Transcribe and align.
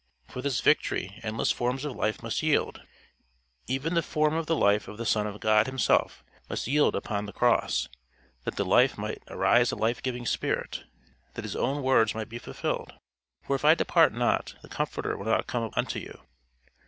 For 0.27 0.41
this 0.41 0.61
victory 0.61 1.19
endless 1.21 1.51
forms 1.51 1.85
of 1.85 1.95
life 1.95 2.23
must 2.23 2.41
yield; 2.41 2.81
even 3.67 3.93
the 3.93 4.01
form 4.01 4.33
of 4.33 4.47
the 4.47 4.55
life 4.55 4.87
of 4.87 4.97
the 4.97 5.05
Son 5.05 5.27
of 5.27 5.39
God 5.39 5.67
himself 5.67 6.23
must 6.49 6.65
yield 6.65 6.95
upon 6.95 7.27
the 7.27 7.31
cross, 7.31 7.87
that 8.43 8.55
the 8.55 8.65
life 8.65 8.97
might 8.97 9.21
arise 9.27 9.71
a 9.71 9.75
life 9.75 10.01
giving 10.01 10.25
spirit; 10.25 10.85
that 11.35 11.45
his 11.45 11.55
own 11.55 11.83
words 11.83 12.15
might 12.15 12.29
be 12.29 12.39
fulfilled 12.39 12.95
"For 13.43 13.55
if 13.55 13.63
I 13.63 13.75
depart 13.75 14.11
not, 14.11 14.55
the 14.63 14.69
Comforter 14.69 15.15
will 15.15 15.27
not 15.27 15.45
come 15.45 15.69
unto 15.75 15.99
you." 15.99 16.19